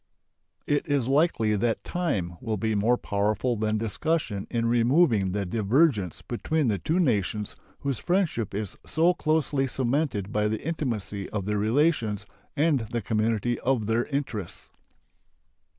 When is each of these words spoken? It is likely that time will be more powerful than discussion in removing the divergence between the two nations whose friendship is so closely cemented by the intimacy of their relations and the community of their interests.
It 0.65 0.87
is 0.87 1.07
likely 1.07 1.55
that 1.55 1.83
time 1.83 2.35
will 2.41 2.57
be 2.57 2.73
more 2.73 2.97
powerful 2.97 3.55
than 3.55 3.77
discussion 3.77 4.47
in 4.49 4.65
removing 4.65 5.31
the 5.31 5.45
divergence 5.45 6.23
between 6.23 6.69
the 6.69 6.79
two 6.79 6.97
nations 6.97 7.55
whose 7.81 7.99
friendship 7.99 8.55
is 8.55 8.75
so 8.83 9.13
closely 9.13 9.67
cemented 9.67 10.31
by 10.31 10.47
the 10.47 10.65
intimacy 10.67 11.29
of 11.29 11.45
their 11.45 11.59
relations 11.59 12.25
and 12.57 12.79
the 12.87 13.03
community 13.03 13.59
of 13.59 13.85
their 13.85 14.05
interests. 14.05 14.71